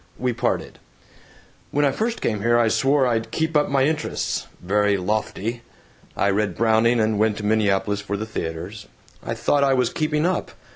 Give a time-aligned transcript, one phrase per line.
[0.17, 0.79] We parted.
[1.69, 5.61] "When I first came here I swore I'd 'keep up my interests.' Very lofty!
[6.17, 8.87] I read Browning, and went to Minneapolis for the theaters.
[9.23, 10.53] I thought I was 'keeping up.'